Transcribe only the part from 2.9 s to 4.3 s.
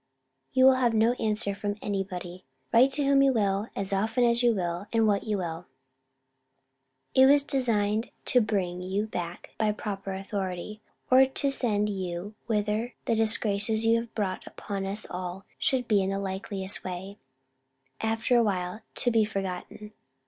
to whom you will, and as often